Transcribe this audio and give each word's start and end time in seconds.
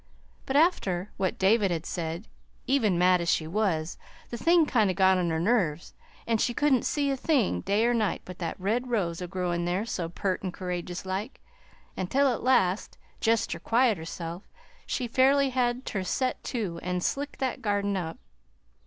But 0.47 0.55
after 0.55 1.11
what 1.17 1.37
David 1.37 1.69
had 1.69 1.85
said, 1.85 2.27
even 2.65 2.97
mad 2.97 3.21
as 3.21 3.29
she 3.29 3.45
was, 3.45 3.99
the 4.31 4.35
thing 4.37 4.65
kind 4.65 4.89
o' 4.89 4.95
got 4.95 5.19
on 5.19 5.29
her 5.29 5.39
nerves, 5.39 5.93
an' 6.25 6.39
she 6.39 6.55
couldn't 6.55 6.85
see 6.85 7.11
a 7.11 7.15
thing, 7.15 7.61
day 7.61 7.85
or 7.85 7.93
night, 7.93 8.23
but 8.25 8.39
that 8.39 8.59
red 8.59 8.87
rose 8.89 9.21
a 9.21 9.27
growin' 9.27 9.65
there 9.65 9.85
so 9.85 10.09
pert 10.09 10.43
an' 10.43 10.51
courageous 10.53 11.05
like, 11.05 11.39
until 11.95 12.29
at 12.29 12.41
last, 12.41 12.97
jest 13.19 13.51
ter 13.51 13.59
quiet 13.59 13.99
herself, 13.99 14.41
she 14.87 15.07
fairly 15.07 15.49
had 15.51 15.85
ter 15.85 16.01
set 16.01 16.43
to 16.45 16.79
an' 16.81 17.01
slick 17.01 17.37
that 17.37 17.61
garden 17.61 17.95
up! 17.95 18.17